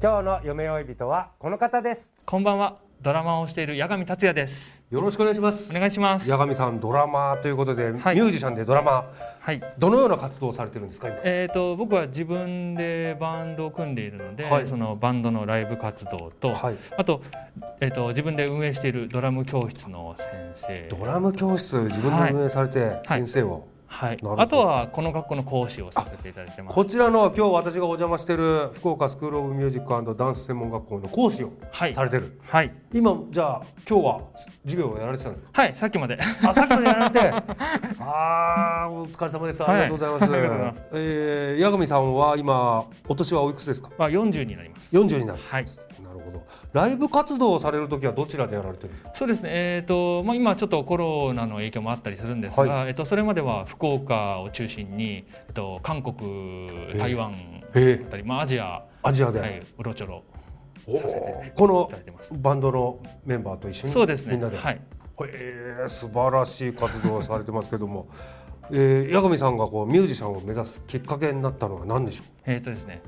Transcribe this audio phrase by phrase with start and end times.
[0.00, 2.78] 今日の夢追い人はこの方ですこんばんは。
[3.00, 4.76] ドラマをしている八神達也です。
[4.90, 6.30] よろしくお願いしますお願いします。
[6.30, 9.60] 八神さんドラマーということで、はいミュージシャンでドラマはい。
[9.60, 11.18] ーどのような活動をされてるんですか今？
[11.24, 17.22] えっ、と僕は自分でバンドを組んでいるので、はいそのバンドのライブ活動と、はいあと
[17.80, 20.88] えっ、と自分で運営しているドラム教室の先生。
[20.96, 26.74] ドラム教室自分で運営されて先生を、はいあとはこの学校の講師をさせていただいてます。
[26.74, 32.72] こちらの今日私がお邪魔している福岡スクールオブミュージックダンス専門学校の講師をはいされてる、はい。
[32.92, 34.20] 今じゃあ今日は
[34.64, 35.62] 授業をやられてたんですか？
[35.62, 35.74] はい。
[35.74, 36.18] さっきまで。
[36.42, 37.20] あさっきまでやられて
[38.00, 40.40] ああお疲れ様ですありがとうございます、はい
[40.92, 43.90] えー、八神さんは今お年はおいくつですか？
[43.98, 44.94] まあ40になります。
[44.94, 45.64] 40になるはい。
[45.64, 45.70] な
[46.12, 49.10] るほどライブ活動をされる時はどちらでやられてるんですか？
[49.14, 57.34] そうですね、えーとまあ、今ちょっとコロナの影響もあったりするんですが、はえっとそれまでは福岡を中心に、えっと韓国、台湾
[57.74, 60.24] えだったり、まあ、アジア、アジアで、はい、うろちょろ
[60.86, 61.90] おさせてこの。
[62.32, 63.92] バンドのメンバーと一緒に？
[63.92, 64.80] そうですね、みんなで、はい、
[65.26, 68.08] えー、素晴らしい活動をされてますけども、
[68.70, 73.02] えー、八神さんがこうミュージシャンを目指すきっかけになったのは何でしょえっ、とですね、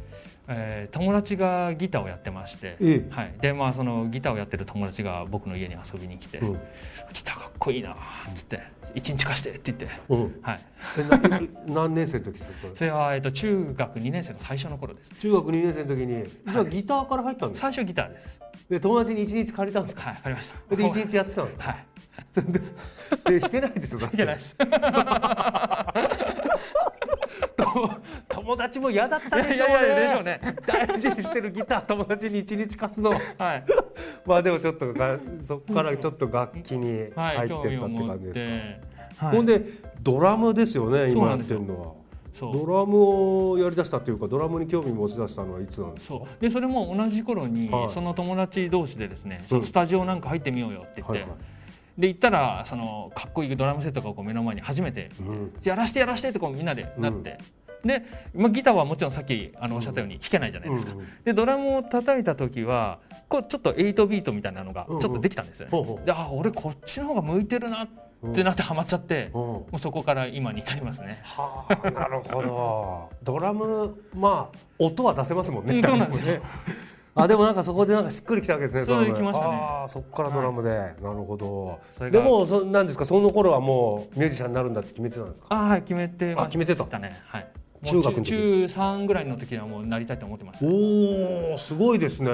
[0.53, 3.15] えー友達がギターをやってまして、ええ。
[3.15, 6.61] はい、でまあそのギターをやってる友達が僕の家に遊びに来て、う、うん。
[7.12, 7.97] ギターかっこいいなっ
[8.34, 8.61] つって
[8.94, 10.61] 一日貸してって言って、うん、はい、
[11.72, 12.75] 何年生の時ですかそれ？
[12.77, 15.11] それはえっと中学2年生の最初の頃です。
[15.21, 18.41] 中学2年生の時にじゃあギターから入ったんですか、最初ギターです。
[18.69, 20.03] で友達に1日借りたんですか？
[20.03, 20.77] はい、わかりました。
[20.77, 21.62] で1日やってたんですか？
[21.65, 21.87] はい。
[22.34, 22.43] で
[23.34, 24.17] で弾けないでしょだって。
[24.17, 24.56] いけないです。
[27.57, 27.91] と
[28.29, 29.75] 友達も嫌だったでしょうね。
[29.75, 30.41] いやいやでしょうね。
[30.67, 33.17] 大事にしてるギター友達に1日貸すのは。
[33.17, 33.21] い。
[34.27, 38.41] まあでもちょっとがそこからちょっと楽器にはい、入ってったって感じです
[39.19, 39.25] か、て。
[39.25, 39.37] はい。
[39.37, 39.65] ほんで
[40.03, 42.01] ドラムですよね今やってるのは。
[42.41, 46.15] ドラムをやりだしたっていうかドラムに興味持ち出したのはいつなんですか？
[46.15, 46.43] そう。
[46.43, 47.91] でそれも同じ頃に、はい。
[47.91, 51.31] その友達同士でですね、スタジオなんか入ってみようよって言って、はいはい
[52.00, 55.53] で行ったらそのかっこいいドラムセットがこう目の前に初めてうん。
[55.62, 57.38] やらしてやらしてってこうみんなでなって、
[57.84, 66.06] で、まあ、ギターはもちろんさっきあのおっしゃったように弾けないじゃないですか、うんうんでドラムを叩いた時はこうちょっと8ビートみたいなのがちょっとできたんですよね、ほうほう。
[66.06, 67.88] であ俺こっちの方が向いてるなっ
[68.34, 69.41] てなってハマっちゃって、うん。
[69.41, 71.21] もうそこから今に至りますね。
[71.22, 73.11] はあなるほど。
[73.22, 75.77] ドラムまあ音は出せますもんね。
[75.77, 76.27] うんそうなんですよ。
[76.27, 76.43] ね
[77.22, 79.54] あでもなんかそこでなんかしっくりきたわけですねそうドラムきましたね。
[79.54, 82.10] ああそこからドラムで、なるほど。
[82.10, 85.48] でもそなんですかその頃はもうミュージシャンになるんだって決めてたんですか？
[85.50, 86.98] あはい決めてまあ決めてた。
[86.98, 87.48] ねはい。
[87.84, 88.31] 中学の時。
[88.31, 90.66] 中3ぐらいの時はもうなりたいと思ってました。
[90.66, 92.31] おおすごいですね。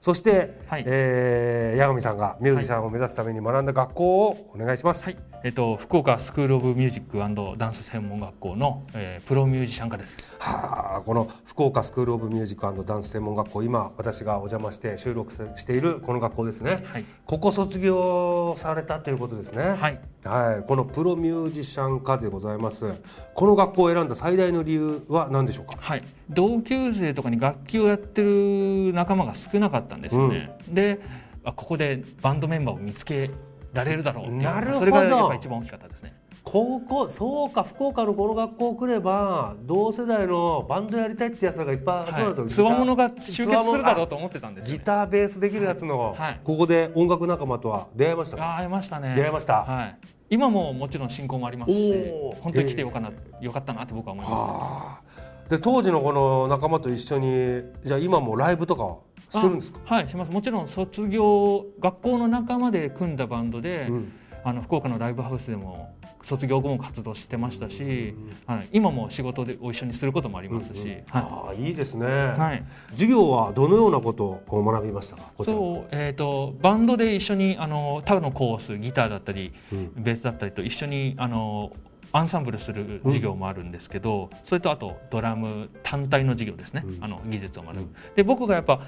[0.00, 0.84] そして、はい。
[0.86, 7.18] えー矢上さんがミュージシャンを目指すために学んだ学校をお願いします、はい、えっと福岡スクールオブミュージック
[7.58, 10.16] ダンス専門学校の、えープロミュージシャン科です。
[10.38, 19.64] はあこの福岡スクールオブミュージックダンス専門学校今私がお邪魔して収録しているこの学校ですね、はい、ここ卒業されたということですね。
[19.64, 22.86] はい、はい、このプロミュージシャン科でございます。
[23.34, 25.76] この学校を選んだ最大の理由は何でしょうか？
[25.80, 30.56] はい、同級生とかに楽器をやってる仲間が少なかったんですよね。
[30.68, 31.00] で、
[31.42, 33.30] あここでバンドメンバーを見つけ
[33.72, 36.14] られるだろうっていうなるほどそれがやっぱ一番大きかったですね。
[36.44, 44.78] 高校そうか福岡のこの学校来れば同世代のバンドやりたいってやつらがいっぱい集まると、はい、つわものが集結するだろうと思ってたんですよ、ね。
[44.78, 49.14] ギターベースできるやつの、はいここで音楽仲間とは出会いましたかあ会いましたね。
[49.14, 49.98] 出会いましたはい。
[50.30, 51.94] 今ももちろん進行もありますし
[52.40, 54.36] 本当に来てよかな、よかったなって僕は思います、ね。
[54.40, 55.12] はあ
[55.52, 58.96] で当時のこの仲間と一緒にじゃあ今もライブとか
[59.32, 59.80] してるんですか？
[59.86, 60.30] あはいします。
[60.30, 64.12] もちろん卒業学校の仲間で組んだバンドで、うん。
[64.44, 65.94] あの福岡のライブハウスでも
[66.24, 70.88] 卒業後も活動してましたし、はい、今も仕事でご一緒にすることもありますし、うんうん。
[70.88, 71.04] はい。
[71.12, 75.30] ああいいですね、はい、授業はどのようなことを学びましたか？
[75.44, 79.92] そう、えー、とバンドで一緒にあの他のコースギターだったりうん。
[80.02, 81.70] ベースだったりと一緒にあの
[82.12, 87.04] アンサンブルする授業もあるんですけど、それとあとドラム単体の授業ですね、うん。
[87.04, 87.94] あの技術を学ぶ、うん。
[88.14, 88.80] で僕がやっぱ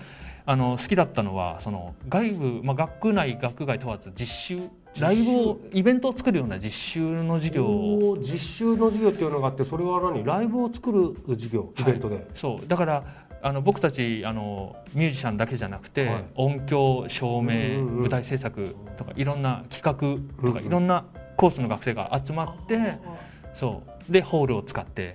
[0.46, 4.60] あの好きだったのはその外部、まあ、学内学外問わず実習
[5.00, 10.22] ライブをイベントを作るような実習の授業実習の授業っていうのがあってそれは何？
[10.22, 12.68] ライブを作る授業イベントで、そう。
[12.68, 13.04] だから
[13.42, 16.24] あの僕たちあのミュージシャンだけじゃなくて、はい。
[16.34, 18.00] 音響照明、うんうんうん。
[18.02, 19.94] 舞台制作とかいろんな企画
[20.46, 20.66] とか、うんうん。
[20.66, 21.06] いろんな
[21.36, 22.98] コースの学生が集まって
[23.54, 24.12] そう。
[24.12, 25.14] でホールを使って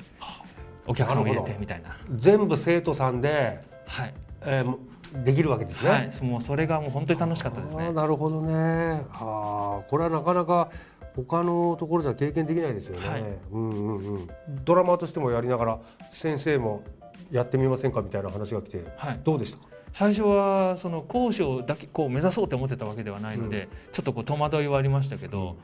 [0.88, 1.98] お客さんを入れてみたいな。
[2.16, 4.14] 全部生徒さんで、はい、
[4.44, 4.78] えー
[5.26, 7.92] できるわけですね、はい、もうそれがもう本当に楽しかったですね。
[7.92, 9.02] なるほどね。
[9.12, 10.70] あーこれはなかなか
[11.16, 13.24] 他のところじゃ経験できないですよね、はい。
[13.52, 14.30] うんうんうん、
[14.64, 15.80] ドラマーとしてもやりながら
[16.12, 16.84] 先生も
[17.32, 19.20] やってみませんかみたいな話が来てはい。
[19.24, 19.58] どうでした？
[19.58, 19.64] か
[19.94, 25.58] 最初はその講師をだけこう目指そうと思ってたわけではないので、ちょっとこう戸惑いはありましたけど、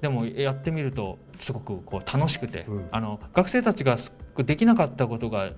[0.00, 2.88] でもやってみるとすごくこう楽しくて、うん。
[2.90, 5.52] あの学生たちがすできなかったことが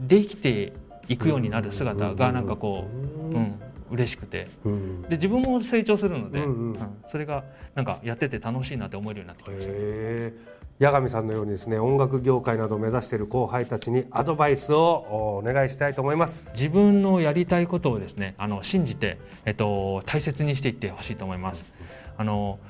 [0.00, 0.72] できて
[1.08, 3.60] いくようになる姿がなんかこう、うん、
[3.90, 4.48] 嬉しくて。
[4.64, 5.02] うん。
[5.02, 6.78] で自分も成長するので、うんうん。
[7.10, 10.58] それがなんかやってて楽しいなって思えるようになってきました。
[10.80, 16.46] 八神さんのようにですね音楽業界などを目指している後輩たちにアドバイスをお願いしたいと思います。
[16.54, 21.74] 自分のやりたいことをですねあの信じて、えっと、大切にしていってほしいと思います。
[22.16, 22.60] あの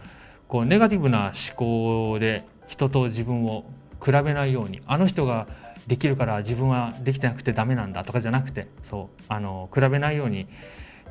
[0.49, 3.65] こうネガティブな思考で人と自分を
[4.05, 5.47] 比べないようにあの人が
[5.87, 10.47] できるから自分はできてなくてダメなんだとかじゃなくてそうあの比べないように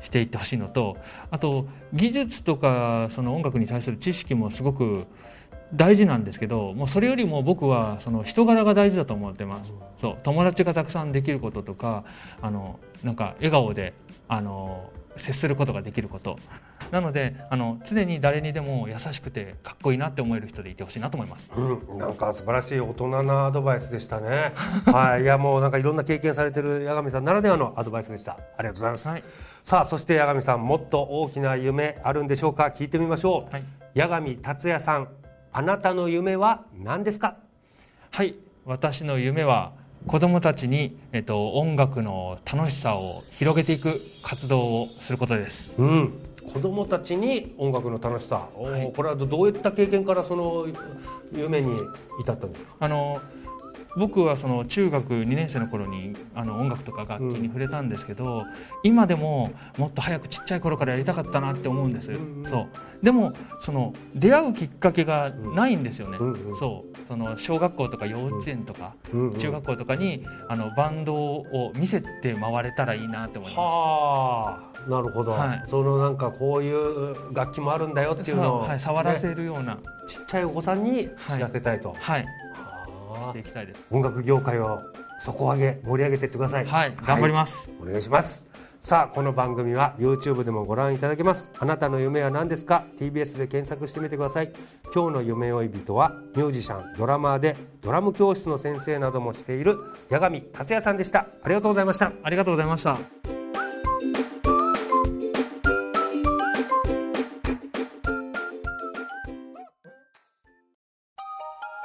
[0.02, 0.96] していってほしいのと
[1.30, 5.06] あと技術とかその音楽に対する知識もすごく
[5.74, 9.72] 大事なんですけどもうそれよりも僕はその人柄が大事だと思ってます。
[10.00, 12.04] そう友達がたくさんできることとか
[12.40, 13.92] あのなんか笑顔で
[14.28, 16.38] あの接することができること
[16.90, 24.52] なのであの常に誰にでも優しくてかっこいいなって思える人でいてほしいなと思いますうん、なんか素晴らしい大人なアドバイスでしたね。
[24.86, 28.38] はい、いやもうなんかいろんな経験されてる八神さんならではのアドバイスでした。
[28.56, 29.08] ありがとうございます。
[29.08, 29.24] はい
[29.64, 32.66] さあ、そして八神さんもっと大きな夢あるんでしょうか？
[32.74, 33.52] 聞いてみましょう。
[33.52, 33.64] はい
[33.96, 35.08] 八神達也さん、
[35.52, 37.36] あなたの夢は何ですか？
[38.10, 39.72] はい私の夢は
[40.06, 43.92] 子どもたちに、えっと、音楽の楽しさを広げていく
[44.24, 46.12] 活動をすることですうん。
[46.50, 50.66] 子供たちに音楽の楽しさ、はいこれはどういった経験からその
[51.36, 51.68] 夢に
[52.22, 52.74] 至ったんですか？
[52.80, 53.20] あの
[53.96, 58.44] 僕はその中学2年生の頃にあの音楽とか楽器に触れたんですけど、
[58.82, 62.48] 今でももっと早くちっちゃい頃からやりたかったなって思うんです、うんうん。
[62.48, 63.04] そう。
[63.04, 66.56] でもその出会うきっかけがないんですよね、うんうん。
[66.56, 67.08] そう。
[67.08, 69.38] その小学校とか幼稚園とか、うんうん。
[69.38, 75.64] 中学校とかにあのバンドを見せて回れたらいいなって思いまはあ、なるほど、はい。
[75.68, 82.22] そのなんかこういう楽器もあるんだよってすいうのを、はい、触らねせるような、ちっちゃいお子さんに知らせたいと、はい。
[82.22, 82.26] は
[82.66, 82.67] あ
[83.26, 83.84] していきたいです。
[83.90, 84.80] 音楽業界を
[85.20, 86.66] 底上げ盛り上げていってください。
[86.66, 88.46] はい頑張ります、お願いします。
[88.80, 91.50] さあこの番組は YouTube でもご覧いただけます。
[91.58, 94.52] あなたの夢は何ですか？TBS で検索してみてください。
[94.94, 99.78] 今日の夢追い人はミュージシャンドラマーでドラム教室の先生などもしている
[100.08, 101.26] 八神達也さんでした。
[101.42, 102.12] ありがとうございました。
[102.22, 103.27] ありがとうございました